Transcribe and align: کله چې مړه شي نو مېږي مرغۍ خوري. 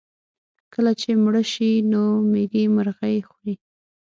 کله 0.73 0.91
چې 1.01 1.09
مړه 1.23 1.43
شي 1.51 1.71
نو 1.91 2.01
مېږي 2.31 2.63
مرغۍ 2.75 3.17
خوري. 3.29 3.55